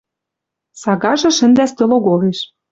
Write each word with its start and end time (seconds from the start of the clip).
Сагажы 0.81 1.29
шӹндӓ 1.37 1.65
стӧл 1.71 1.91
оголеш 1.97 2.39